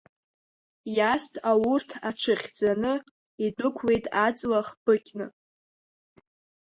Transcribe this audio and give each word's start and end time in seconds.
Иаст 0.97 1.33
аурҭ 1.51 1.89
аҽырӷьӡаны, 2.09 2.93
идәықәлеит 3.45 4.05
аҵла 4.25 4.61
хбыкьны. 4.67 5.25